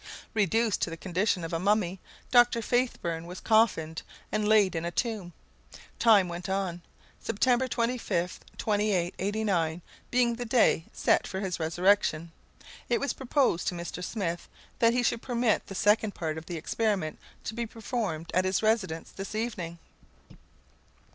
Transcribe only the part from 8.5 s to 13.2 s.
2889, being the day set for his resurrection, it was